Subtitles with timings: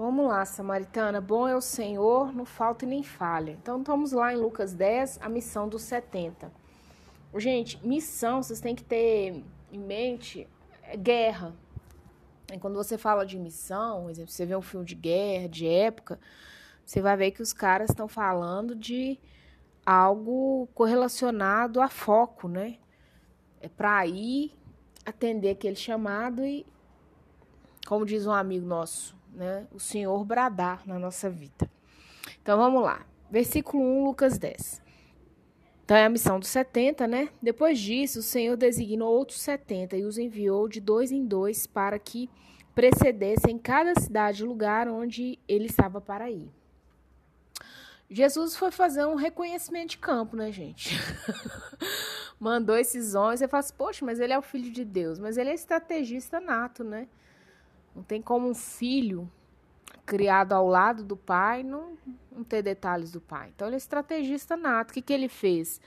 [0.00, 1.20] Vamos lá, Samaritana.
[1.20, 3.50] Bom é o Senhor, não falta e nem falha.
[3.50, 6.52] Então, estamos lá em Lucas 10, a missão dos 70.
[7.34, 9.42] Gente, missão, vocês têm que ter
[9.72, 10.46] em mente
[10.84, 11.52] é guerra.
[12.52, 16.20] E quando você fala de missão, exemplo, você vê um filme de guerra, de época,
[16.86, 19.18] você vai ver que os caras estão falando de
[19.84, 22.78] algo correlacionado a foco, né?
[23.60, 24.52] É para ir
[25.04, 26.64] atender aquele chamado e,
[27.84, 29.66] como diz um amigo nosso, né?
[29.72, 31.70] O Senhor bradar na nossa vida.
[32.42, 33.06] Então vamos lá.
[33.30, 34.82] Versículo 1, Lucas 10.
[35.84, 37.30] Então é a missão dos 70, né?
[37.40, 41.98] Depois disso, o Senhor designou outros 70 e os enviou de dois em dois para
[41.98, 42.28] que
[42.74, 46.50] precedessem cada cidade e lugar onde ele estava para ir.
[48.10, 50.98] Jesus foi fazer um reconhecimento de campo, né, gente?
[52.40, 53.40] Mandou esses homens.
[53.40, 55.18] Você fala assim, poxa, mas ele é o filho de Deus.
[55.18, 57.08] Mas ele é estrategista nato, né?
[57.94, 59.30] Não tem como um filho
[60.08, 61.98] criado ao lado do pai não,
[62.32, 63.52] não ter detalhes do pai.
[63.54, 64.90] Então, ele é estrategista nato.
[64.90, 65.78] O que, que ele fez?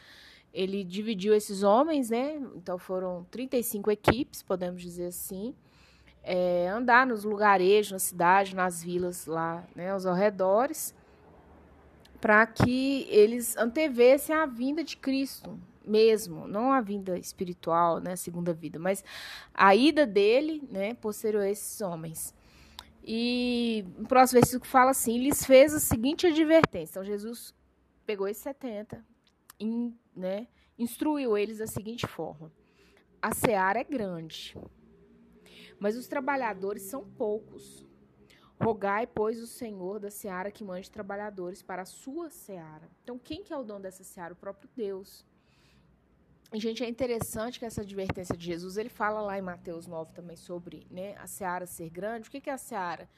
[0.54, 2.40] Ele dividiu esses homens, né?
[2.56, 5.56] Então, foram 35 equipes, podemos dizer assim.
[6.24, 10.94] É, andar nos lugarejos, na cidade, nas vilas lá, né, aos arredores
[12.20, 18.54] para que eles antevessem a vinda de Cristo mesmo, não a vinda espiritual, né, segunda
[18.54, 19.04] vida, mas
[19.52, 22.36] a ida dele, né, posterior a esses homens.
[23.04, 26.94] E o próximo versículo fala assim: lhes fez a seguinte advertência.
[26.94, 27.54] Então, Jesus
[28.06, 29.04] pegou esses 70,
[29.60, 32.52] e, né, instruiu eles da seguinte forma:
[33.22, 34.56] a seara é grande,
[35.80, 37.88] mas os trabalhadores são poucos.
[38.62, 42.88] Rogai, pois, o Senhor da seara que mande trabalhadores para a sua seara.
[43.04, 44.34] Então, quem que é o dono dessa seara?
[44.34, 45.26] O próprio Deus.
[46.54, 50.36] Gente, é interessante que essa advertência de Jesus, ele fala lá em Mateus 9 também
[50.36, 52.28] sobre né, a seara ser grande.
[52.28, 53.10] O que, é a seara?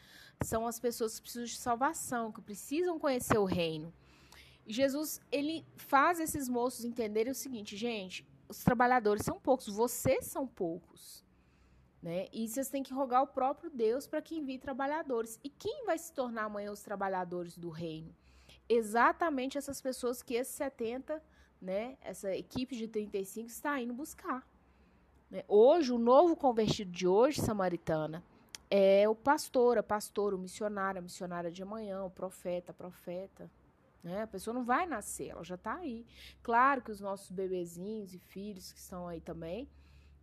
[0.44, 3.92] São as pessoas que precisam de salvação, que precisam conhecer o reino.
[4.68, 10.28] E Jesus, ele faz esses moços entenderem o seguinte, gente, os trabalhadores são poucos, vocês
[10.28, 11.26] são poucos.
[12.04, 12.28] Né?
[12.32, 15.40] E vocês têm que rogar o próprio Deus para que envie trabalhadores.
[15.44, 18.14] E quem vai se tornar amanhã os trabalhadores do reino?
[18.70, 21.22] Exatamente essas pessoas que esses 70,
[21.64, 24.46] né, essa equipe de 35 está indo buscar.
[25.32, 25.46] Né?
[25.48, 28.22] Hoje, o novo convertido de hoje, samaritana,
[28.70, 33.50] é o pastor, a pastora, o missionário, a missionária de amanhã, o profeta, a profeta.
[34.04, 34.24] Né?
[34.24, 36.06] A pessoa não vai nascer, ela já está aí.
[36.42, 39.70] Claro que os nossos bebezinhos e filhos que estão aí também,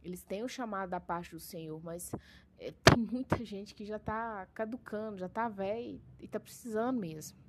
[0.02, 2.12] eles têm o chamado da parte do Senhor, mas
[2.58, 7.39] é, tem muita gente que já está caducando, já está velho e está precisando mesmo.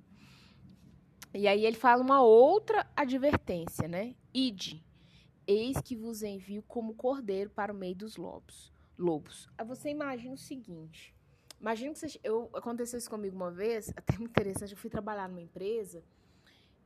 [1.34, 4.14] E aí ele fala uma outra advertência, né?
[4.34, 4.84] Ide,
[5.46, 8.72] eis que vos envio como cordeiro para o meio dos lobos.
[8.98, 9.48] Lobos.
[9.56, 11.14] Aí você imagina o seguinte.
[11.58, 15.28] Imagina que você, eu, aconteceu isso comigo uma vez, até muito interessante, eu fui trabalhar
[15.28, 16.02] numa empresa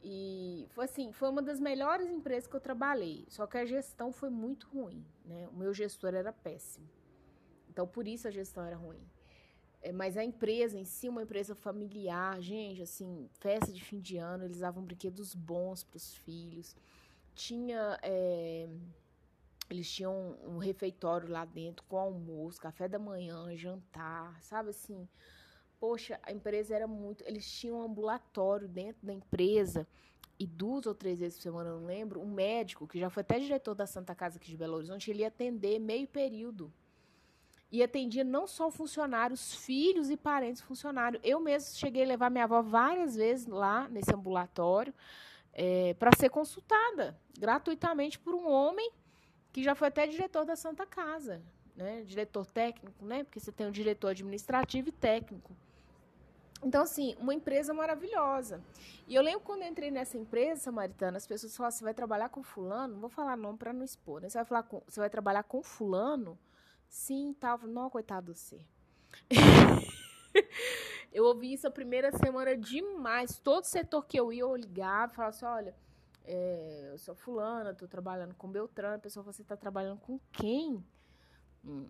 [0.03, 3.25] e foi assim, foi uma das melhores empresas que eu trabalhei.
[3.29, 5.49] Só que a gestão foi muito ruim, né?
[5.49, 6.89] O meu gestor era péssimo.
[7.69, 9.03] Então por isso a gestão era ruim.
[9.87, 14.17] É, mas a empresa em si, uma empresa familiar, gente, assim, festa de fim de
[14.17, 16.75] ano, eles davam brinquedos bons para os filhos.
[17.37, 17.97] Tinha.
[18.03, 18.69] É,
[19.71, 25.09] eles tinham um refeitório lá dentro com almoço, café da manhã, jantar, sabe assim?
[25.79, 27.23] Poxa, a empresa era muito.
[27.25, 29.87] Eles tinham um ambulatório dentro da empresa
[30.37, 33.39] e duas ou três vezes por semana, não lembro, um médico, que já foi até
[33.39, 36.73] diretor da Santa Casa aqui de Belo Horizonte, ele ia atender meio período.
[37.71, 41.21] E atendia não só funcionários, filhos e parentes funcionários.
[41.25, 44.95] Eu mesmo cheguei a levar minha avó várias vezes lá nesse ambulatório
[45.53, 48.91] é, para ser consultada gratuitamente por um homem
[49.53, 51.43] que já foi até diretor da Santa Casa,
[51.75, 52.03] né?
[52.05, 53.25] Diretor técnico, né?
[53.25, 55.57] Porque você tem um diretor administrativo e técnico.
[56.63, 58.63] Então, assim, uma empresa maravilhosa.
[59.07, 62.29] E eu lembro quando eu entrei nessa empresa samaritana, as pessoas falavam, você vai trabalhar
[62.29, 62.95] com fulano?
[62.95, 64.29] Não vou falar nome para não expor, né?
[64.29, 66.39] Você vai, falar com, você vai trabalhar com fulano?
[66.89, 67.59] Sim, tal.
[67.67, 68.61] Não, coitado você.
[71.13, 73.39] eu ouvi isso a primeira semana demais.
[73.39, 75.75] Todo setor que eu ia, eu ligava e falava assim, olha,
[76.25, 78.97] é, eu sou fulana, estou trabalhando com Beltrano.
[78.97, 80.85] A pessoa, você está trabalhando com quem?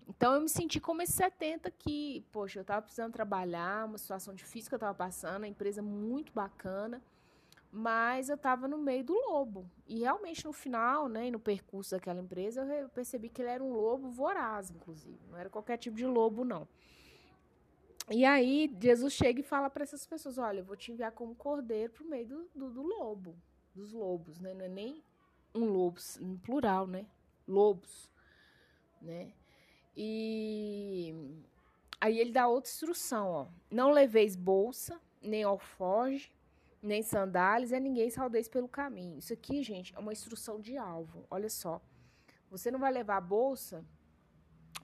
[0.09, 4.35] Então eu me senti como esse 70 que, poxa, eu estava precisando trabalhar, uma situação
[4.35, 7.03] difícil que eu estava passando, a empresa muito bacana,
[7.71, 9.71] mas eu estava no meio do lobo.
[9.87, 13.73] E realmente no final, né, no percurso daquela empresa, eu percebi que ele era um
[13.73, 15.19] lobo voraz, inclusive.
[15.29, 16.67] Não era qualquer tipo de lobo, não.
[18.11, 21.35] E aí Jesus chega e fala para essas pessoas: olha, eu vou te enviar como
[21.35, 23.37] cordeiro para o meio do, do, do lobo,
[23.75, 24.55] dos lobos, né?
[24.55, 25.03] Não é nem
[25.55, 27.07] um lobo, no plural, né?
[27.49, 28.11] Lobos,
[29.01, 29.33] né?
[29.97, 31.15] E
[32.01, 33.47] Aí ele dá outra instrução, ó.
[33.71, 36.31] Não leveis bolsa, nem alforge,
[36.87, 39.19] nem sandálias, e a ninguém saudeis pelo caminho.
[39.19, 41.27] Isso aqui, gente, é uma instrução de alvo.
[41.31, 41.81] Olha só.
[42.51, 43.85] Você não vai levar a bolsa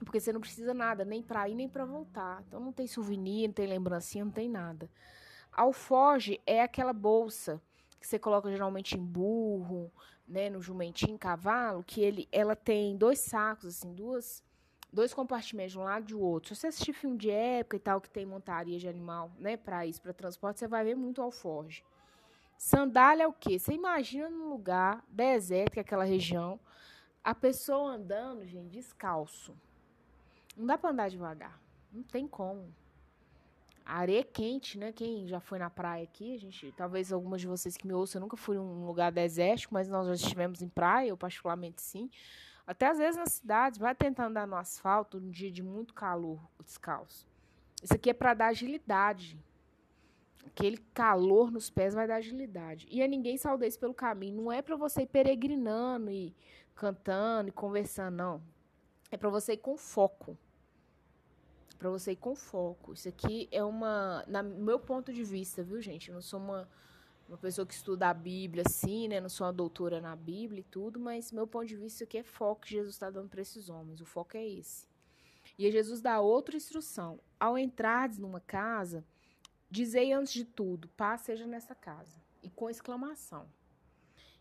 [0.03, 2.43] porque você não precisa nada, nem para ir nem para voltar.
[2.47, 4.89] Então não tem souvenir, não tem lembrancinha, não tem nada.
[5.51, 7.61] Alforge é aquela bolsa
[7.99, 9.91] que você coloca geralmente em burro,
[10.27, 14.43] né, no jumentinho, cavalo, que ele, ela tem dois sacos, assim, duas,
[14.91, 16.53] dois compartimentos de um lado e do outro.
[16.53, 19.85] Se você assistir filme de época e tal, que tem montaria de animal, né, para
[19.85, 21.83] isso, para transporte, você vai ver muito alforge.
[22.63, 23.59] Sandália é o quê?
[23.59, 26.57] Você imagina num lugar deserto, que aquela região,
[27.21, 29.53] a pessoa andando, gente, descalço.
[30.55, 31.59] Não dá para andar devagar.
[31.91, 32.73] Não tem como.
[33.85, 34.93] A areia é quente, né?
[34.93, 38.19] Quem já foi na praia aqui, a gente, talvez algumas de vocês que me ouçam,
[38.19, 41.81] eu nunca fui em um lugar desértico, mas nós já estivemos em praia, eu particularmente
[41.81, 42.09] sim.
[42.65, 46.39] Até às vezes nas cidades, vai tentar andar no asfalto num dia de muito calor,
[46.63, 47.27] descalço.
[47.83, 49.37] Isso aqui é para dar agilidade.
[50.45, 52.87] Aquele calor nos pés vai dar agilidade.
[52.89, 54.43] E a ninguém saudeis pelo caminho.
[54.43, 56.35] Não é para você ir peregrinando e
[56.75, 58.43] cantando e conversando, não.
[59.11, 60.37] É para você ir com foco
[61.77, 62.93] para você ir com foco.
[62.93, 66.07] Isso aqui é uma, na meu ponto de vista, viu, gente?
[66.07, 66.65] Eu não sou uma
[67.27, 69.19] uma pessoa que estuda a Bíblia, assim, né?
[69.19, 72.23] Não sou uma doutora na Bíblia e tudo, mas meu ponto de vista aqui é
[72.23, 74.01] foco que Jesus está dando para esses homens.
[74.01, 74.87] O foco é esse.
[75.57, 77.19] E Jesus dá outra instrução.
[77.39, 79.05] Ao entrares numa casa,
[79.73, 82.21] dizei antes de tudo, paz seja nessa casa.
[82.43, 83.47] E com exclamação.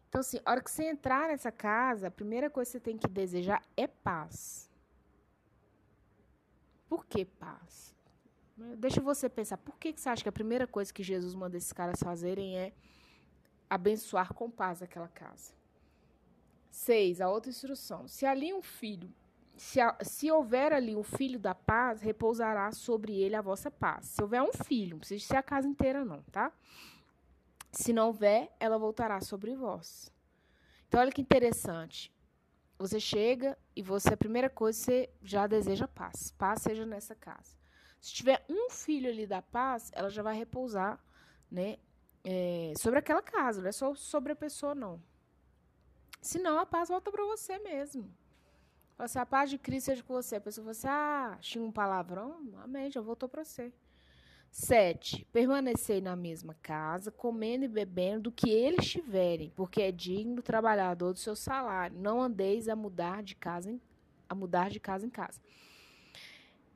[0.08, 2.99] Então, assim, a hora que você entrar nessa casa, a primeira coisa que você tem
[2.99, 4.70] que desejar é paz.
[6.87, 7.94] Por que paz?
[8.76, 11.56] Deixa você pensar, por que, que você acha que a primeira coisa que Jesus manda
[11.56, 12.73] esses caras fazerem é
[13.70, 15.55] abençoar com paz aquela casa?
[16.70, 18.06] Seis, a outra instrução.
[18.06, 19.11] Se ali um filho,
[19.56, 24.06] se, se houver ali um filho da paz, repousará sobre ele a vossa paz.
[24.06, 26.52] Se houver um filho, não precisa ser a casa inteira, não, tá?
[27.70, 30.12] Se não houver, ela voltará sobre vós.
[30.88, 32.12] Então, olha que interessante.
[32.78, 36.32] Você chega e você, a primeira coisa, você já deseja paz.
[36.32, 37.56] Paz seja nessa casa.
[38.00, 40.98] Se tiver um filho ali da paz, ela já vai repousar,
[41.50, 41.78] né?
[42.25, 45.00] É, sobre aquela casa, não é só sobre a pessoa, não.
[46.20, 48.12] Senão a paz volta para você mesmo.
[48.97, 50.37] Fala assim, a paz de Cristo seja com você.
[50.37, 52.37] A pessoa fala assim, ah, tinha um palavrão?
[52.62, 53.73] Amém, já voltou para você.
[54.53, 55.27] 7.
[55.33, 61.15] Permanecei na mesma casa, comendo e bebendo do que eles tiverem, porque é digno trabalhador
[61.15, 61.99] do seu salário.
[61.99, 63.81] Não andeis a mudar de casa em,
[64.29, 65.41] a mudar de casa em casa.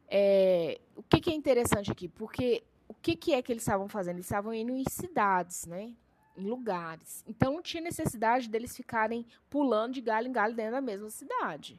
[0.08, 2.08] É, o que, que, é interessante aqui?
[2.08, 4.16] Porque o que, que é que eles estavam fazendo?
[4.16, 5.94] Eles estavam indo em cidades, né?
[6.34, 7.22] Em lugares.
[7.26, 11.78] Então não tinha necessidade deles ficarem pulando de galho em galho dentro da mesma cidade.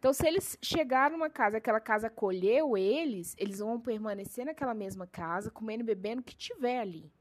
[0.00, 5.06] Então, se eles chegaram numa casa, aquela casa acolheu eles, eles vão permanecer naquela mesma
[5.06, 7.12] casa, comendo e bebendo o que tiver ali.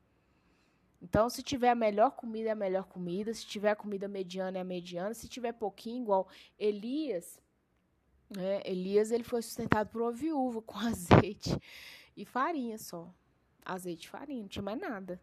[1.02, 3.34] Então, se tiver a melhor comida, é a melhor comida.
[3.34, 5.14] Se tiver a comida mediana, é a mediana.
[5.14, 7.42] Se tiver pouquinho, igual Elias,
[8.30, 8.62] né?
[8.64, 11.58] Elias ele foi sustentado por uma viúva com azeite
[12.16, 13.14] e farinha só.
[13.66, 15.20] Azeite e farinha, não tinha mais nada.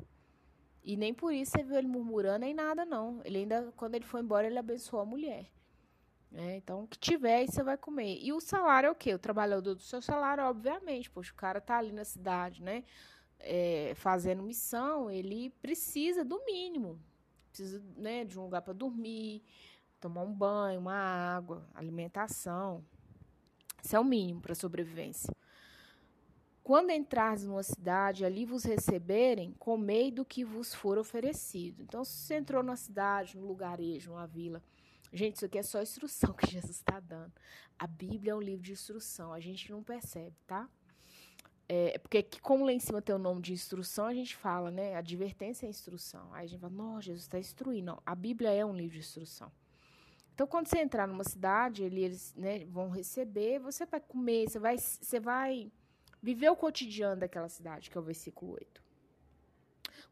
[0.84, 3.22] E nem por isso você viu ele murmurando nem nada, não.
[3.24, 5.50] Ele ainda, quando ele foi embora, ele abençoou a mulher.
[6.32, 8.18] É, então, o que tiver, você vai comer.
[8.22, 9.14] E o salário é o quê?
[9.14, 11.10] O trabalhador do seu salário, obviamente.
[11.10, 12.84] Poxa, o cara tá ali na cidade, né?
[13.38, 17.00] É, fazendo missão, ele precisa do mínimo.
[17.48, 19.42] Precisa né, de um lugar para dormir,
[20.00, 22.84] tomar um banho, uma água, alimentação.
[23.82, 25.34] Isso é o mínimo para sobrevivência.
[26.62, 31.80] Quando entrares numa cidade, ali vos receberem, comei do que vos for oferecido.
[31.80, 34.60] Então, se você entrou numa cidade, num lugarejo, numa vila,
[35.16, 37.32] Gente, isso aqui é só instrução que Jesus está dando.
[37.78, 40.68] A Bíblia é um livro de instrução, a gente não percebe, tá?
[41.68, 44.94] É, porque como lá em cima tem o nome de instrução, a gente fala, né?
[44.94, 46.32] Advertência é instrução.
[46.34, 47.86] Aí a gente fala, não, Jesus está instruindo.
[47.86, 49.50] Não, a Bíblia é um livro de instrução.
[50.34, 54.76] Então, quando você entrar numa cidade, eles né, vão receber, você vai comer, você vai,
[54.76, 55.72] você vai
[56.22, 58.82] viver o cotidiano daquela cidade, que é o versículo 8.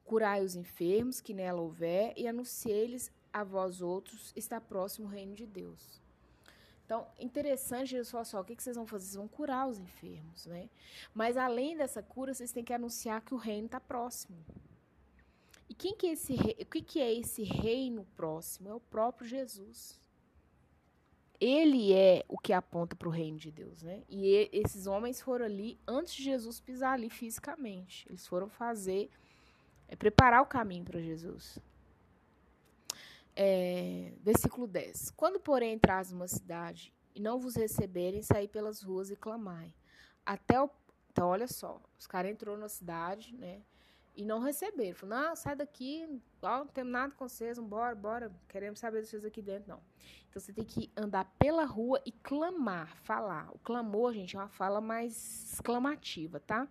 [0.03, 5.35] Curai os enfermos que nela houver e anunciei-lhes a vós outros está próximo o reino
[5.35, 6.01] de Deus.
[6.87, 9.07] Então, interessante Jesus falar só, o que, vocês vão fazer?
[9.07, 10.71] Vocês vão curar os enfermos, né?
[11.13, 14.37] Mas além dessa cura, vocês têm que anunciar que o reino está próximo.
[15.69, 18.69] E quem que é esse, o que, que é esse reino próximo?
[18.69, 20.01] É o próprio Jesus.
[21.41, 24.05] Ele é o que aponta para o reino de Deus, né?
[24.09, 28.07] E esses homens foram ali antes de Jesus pisar ali fisicamente.
[28.09, 29.11] Eles foram fazer,
[29.89, 31.59] é, preparar o caminho para Jesus.
[33.37, 35.11] É, versículo 10.
[35.11, 39.73] Quando, porém, entrais numa cidade e não vos receberem, saí pelas ruas e clamai.
[40.25, 40.71] Até, o,
[41.11, 43.63] Então, olha só, os caras entrou na cidade, né?
[44.17, 44.95] E não receberam.
[44.97, 46.07] Falaram, não, sai daqui,
[46.41, 49.83] não tem nada com vocês, bora, bora, queremos saber de vocês aqui dentro, não.
[50.29, 53.51] Então você tem que andar pela rua e clamar, falar.
[53.53, 56.69] O clamor, gente, é uma fala mais exclamativa, tá?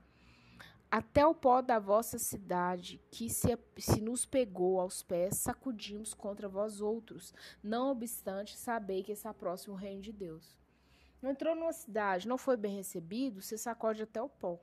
[0.95, 6.47] Até o pó da vossa cidade, que se, se nos pegou aos pés, sacudimos contra
[6.47, 7.33] vós outros,
[7.63, 10.55] não obstante saber que está próximo o reino de Deus.
[11.19, 14.59] Não entrou numa cidade, não foi bem recebido, você sacode até o pó.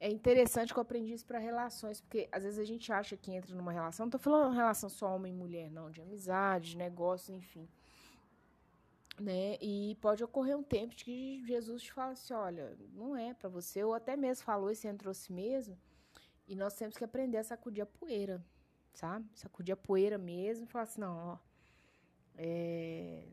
[0.00, 3.30] É interessante que eu aprendi isso para relações, porque às vezes a gente acha que
[3.30, 6.78] entra numa relação, não estou falando relação só homem e mulher, não, de amizade, de
[6.78, 7.68] negócio, enfim
[9.20, 9.56] né?
[9.60, 13.48] E pode ocorrer um tempo de que Jesus te fala assim, olha, não é para
[13.48, 15.78] você, ou até mesmo falou e você entrou si mesmo,
[16.48, 18.44] e nós temos que aprender a sacudir a poeira,
[18.92, 19.28] sabe?
[19.34, 21.38] Sacudir a poeira mesmo e falar assim, não, ó,
[22.36, 23.24] é,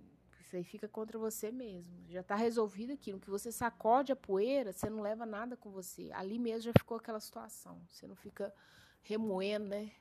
[0.48, 1.91] isso aí fica contra você mesmo.
[2.08, 3.20] Já está resolvido aquilo.
[3.20, 6.10] Que você sacode a poeira, você não leva nada com você.
[6.13, 7.82] Ali mesmo já ficou aquela situação.
[7.89, 8.53] Você não fica
[9.01, 9.91] remoendo, né?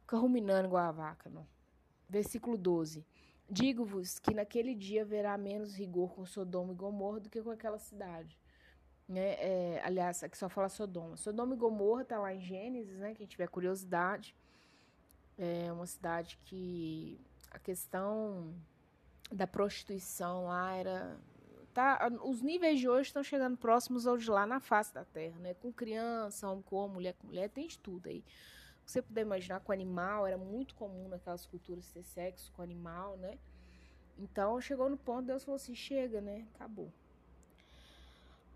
[0.00, 1.46] Fica ruminando igual a vaca, não.
[2.06, 3.04] Versículo 12.
[3.48, 7.78] Digo-vos que naquele dia haverá menos rigor com Sodoma e Gomorra do que com aquela
[7.78, 8.38] cidade.
[9.08, 9.34] Né?
[9.38, 11.16] É, aliás, aqui só fala Sodoma.
[11.16, 13.14] Sodoma e Gomorra está lá em Gênesis, né?
[13.14, 14.34] Quem tiver curiosidade.
[15.38, 18.52] É uma cidade que a questão
[19.30, 21.16] da prostituição lá era.
[21.72, 25.38] Tá, os níveis de hoje estão chegando próximos ao de lá na face da terra,
[25.38, 25.54] né?
[25.54, 28.24] Com criança, homem com mulher com mulher, tem de tudo aí
[28.86, 33.38] você puder imaginar com animal, era muito comum naquelas culturas ter sexo com animal, né?
[34.16, 36.46] Então chegou no ponto, Deus falou assim: chega, né?
[36.54, 36.92] Acabou.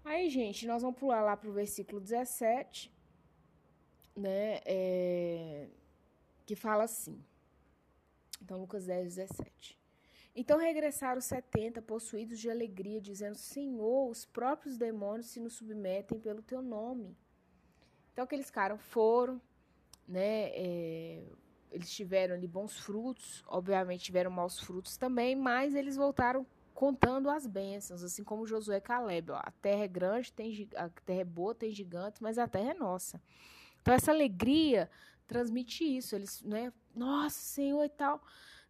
[0.05, 2.91] Aí, gente, nós vamos pular lá pro versículo 17,
[4.17, 4.61] né?
[4.65, 5.69] É,
[6.47, 7.23] que fala assim.
[8.41, 9.79] Então, Lucas 10, 17.
[10.35, 16.41] Então regressaram setenta, possuídos de alegria, dizendo: Senhor, os próprios demônios se nos submetem pelo
[16.41, 17.17] teu nome.
[18.13, 19.41] Então, aqueles caras foram,
[20.11, 20.51] né?
[20.53, 21.23] É,
[21.71, 27.47] eles tiveram ali bons frutos, obviamente tiveram maus frutos também, mas eles voltaram contando as
[27.47, 29.31] bênçãos, assim como Josué e Caleb.
[29.31, 32.71] Ó, a terra é grande, tem, a terra é boa, tem gigantes, mas a terra
[32.71, 33.23] é nossa.
[33.81, 34.91] Então essa alegria
[35.27, 36.17] transmite isso.
[36.17, 36.73] Eles, né?
[36.95, 38.23] Nossa, Senhor e tal.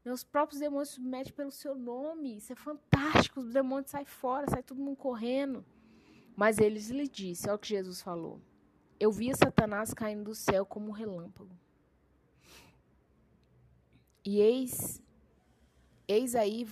[0.05, 2.37] Né, os próprios demônios submetem pelo seu nome.
[2.37, 3.41] Isso é fantástico.
[3.41, 5.65] Os demônios saem fora, sai todo mundo correndo.
[6.37, 8.41] Mas eles lhe disse, olha o que Jesus falou.
[9.01, 11.59] Eu via Satanás caindo do céu como um relâmpago.
[14.23, 15.03] E eis,
[16.07, 16.67] eis aí,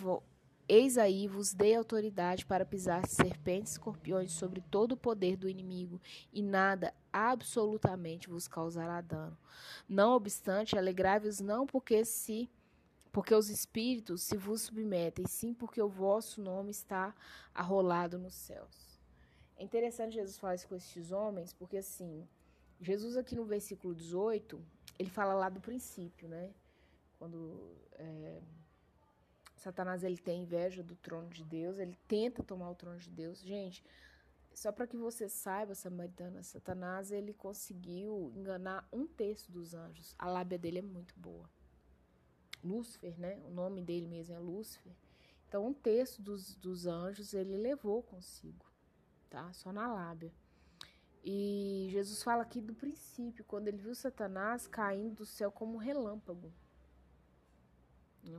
[0.69, 5.49] eis aí vos dei autoridade para pisar serpentes e escorpiões sobre todo o poder do
[5.49, 5.99] inimigo,
[6.31, 9.37] e nada absolutamente vos causará dano.
[9.89, 12.51] Não obstante, alegrai-vos não porque se
[13.11, 17.15] porque os espíritos se vos submetem, sim porque o vosso nome está
[17.55, 18.98] arrolado nos céus.
[19.59, 22.27] É interessante Jesus falar isso com esses homens, porque assim,
[22.81, 24.65] Jesus aqui no versículo 18,
[24.97, 26.55] ele fala lá do princípio, né?
[27.19, 28.41] Quando é,
[29.57, 33.41] Satanás ele tem inveja do trono de Deus, ele tenta tomar o trono de Deus.
[33.41, 33.85] Gente,
[34.55, 40.15] só para que você saiba, Samaritana, Satanás ele conseguiu enganar um terço dos anjos.
[40.17, 41.51] A lábia dele é muito boa.
[42.63, 43.43] Lúcifer, né?
[43.45, 44.93] O nome dele mesmo é Lúcifer.
[45.49, 48.69] Então, um terço dos, dos anjos ele levou consigo
[49.29, 49.53] tá?
[49.53, 50.33] Só na lábia.
[51.25, 55.79] E Jesus fala aqui do princípio, quando ele viu Satanás caindo do céu como um
[55.79, 56.53] relâmpago.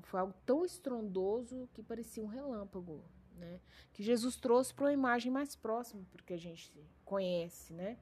[0.03, 3.03] Foi algo tão estrondoso que parecia um relâmpago,
[3.35, 3.59] né?
[3.91, 6.71] Que Jesus trouxe para uma imagem mais próxima, porque a gente
[7.03, 7.97] conhece, né?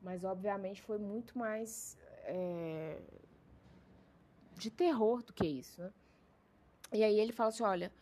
[0.00, 3.00] Mas obviamente foi muito mais é,
[4.54, 5.92] de terror do que isso, né?
[6.92, 7.92] E aí ele fala assim: olha,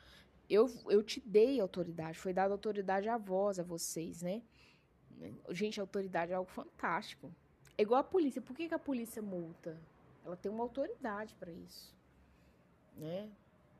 [0.48, 4.42] eu, eu te dei autoridade, foi dada autoridade a vós, a vocês, né?
[5.50, 7.32] Gente, autoridade é algo fantástico.
[7.78, 8.42] É igual a polícia.
[8.42, 9.78] Por que, que a polícia multa?
[10.24, 11.94] Ela tem uma autoridade para isso,
[12.96, 13.28] né?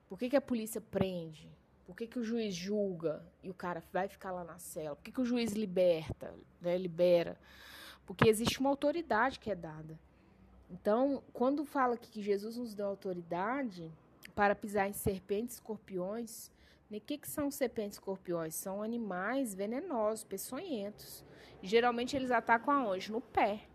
[0.09, 1.51] Por que, que a polícia prende?
[1.87, 4.97] Por que, que o juiz julga e o cara vai ficar lá na cela?
[4.97, 6.79] Por que, que o juiz liberta, né?
[6.79, 7.39] Libera?
[8.07, 9.99] Porque existe uma autoridade que é dada.
[10.71, 13.91] Então, quando fala que Jesus nos deu autoridade
[14.35, 16.51] para pisar em serpentes, escorpiões,
[16.99, 18.55] o que, que são serpentes escorpiões?
[18.55, 21.25] São animais venenosos, peçonhentos.
[21.63, 23.11] geralmente eles atacam aonde?
[23.11, 23.67] No pé.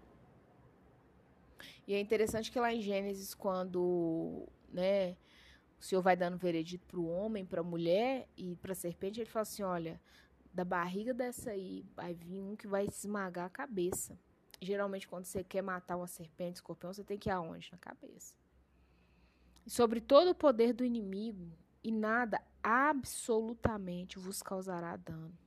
[1.87, 5.17] E é interessante que lá em Gênesis, quando né,
[5.79, 9.19] o Senhor vai dando veredito para o homem, para a mulher e para a serpente,
[9.19, 9.99] ele fala assim: olha,
[10.53, 14.17] da barriga dessa aí vai vir um que vai esmagar a cabeça.
[14.61, 17.69] Geralmente, quando você quer matar uma serpente, escorpião, você tem que ir aonde?
[17.71, 18.35] Na cabeça.
[19.65, 21.49] E sobre todo o poder do inimigo,
[21.83, 25.37] e nada absolutamente vos causará dano.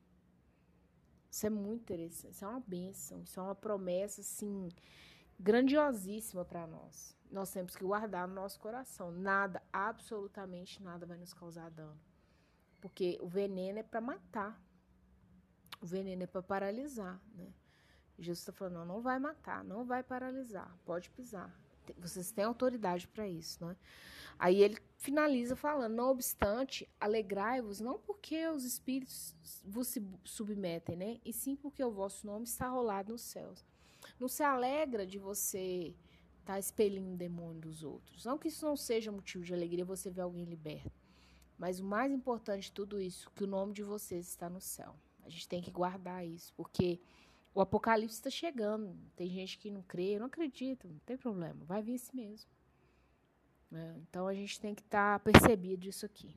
[1.30, 4.68] Isso é muito interessante, isso é uma bênção, isso é uma promessa, assim,
[5.38, 7.16] grandiosíssima para nós.
[7.30, 9.10] Nós temos que guardar no nosso coração.
[9.10, 11.98] Nada, absolutamente nada vai nos causar dano.
[12.80, 14.62] Porque o veneno é para matar.
[15.80, 17.52] O veneno é para paralisar, né?
[18.18, 21.52] Jesus está falando, não, não vai matar, não vai paralisar, pode pisar.
[21.98, 23.76] Vocês têm autoridade para isso, né?
[24.38, 29.34] Aí ele finaliza falando: não obstante, alegrai-vos, não porque os espíritos
[29.64, 31.20] vos submetem, né?
[31.24, 33.64] E sim porque o vosso nome está rolado nos céus.
[34.18, 35.94] Não se alegra de você
[36.40, 38.24] estar tá expelindo o demônio dos outros.
[38.24, 40.90] Não que isso não seja motivo de alegria você ver alguém liberto.
[41.56, 44.96] Mas o mais importante de tudo isso, que o nome de vocês está no céu.
[45.22, 47.00] A gente tem que guardar isso, porque
[47.54, 48.96] o apocalipse está chegando.
[49.16, 52.50] Tem gente que não crê, não acredita, não tem problema, vai vir esse mesmo.
[53.72, 56.34] É, então a gente tem que estar tá percebido disso aqui.